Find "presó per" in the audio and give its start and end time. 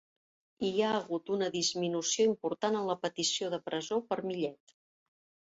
3.69-4.21